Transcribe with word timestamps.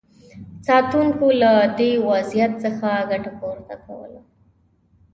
ساتونکو 0.67 1.27
له 1.41 1.51
دې 1.77 1.91
وضعیت 2.07 2.51
څخه 2.63 2.89
ګټه 3.11 3.31
پورته 3.39 3.75
کوله. 3.85 4.21